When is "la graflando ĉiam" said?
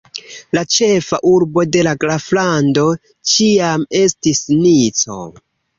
1.89-3.89